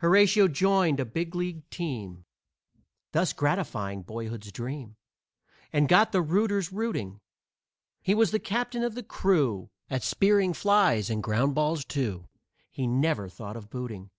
[0.00, 2.26] Horatio joined a big league team,
[3.12, 4.96] Thus gratifying boyhood's dream,
[5.72, 7.22] And got the rooters rooting;
[8.02, 12.28] He was the captain of the crew At spearing flies and ground balls, too;
[12.70, 14.10] He never thought of booting.